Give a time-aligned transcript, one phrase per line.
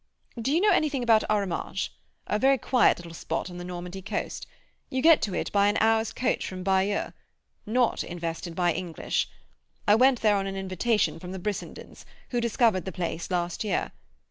[0.41, 1.89] "Do you know anything about Arromanches?
[2.25, 4.47] A very quiet little spot on the Normandy coast.
[4.89, 7.11] You get to it by an hour's coach from Bayeux.
[7.67, 9.29] Not infested by English.
[9.87, 13.91] I went there on an invitation from the Brissendens; who discovered the place last year.